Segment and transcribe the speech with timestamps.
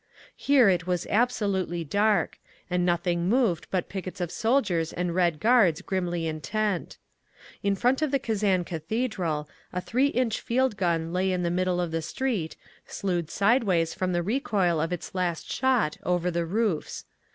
[0.35, 2.39] Here it was absolutely dark,
[2.71, 6.97] and nothing moved but pickets of soldiers and Red Guards grimly intent.
[7.61, 11.79] In front of the Kazan Cathedral a three inch field gun lay in the middle
[11.79, 12.55] of the street,
[12.87, 17.05] slewed sideways from the recoil of its last shot over the roofs.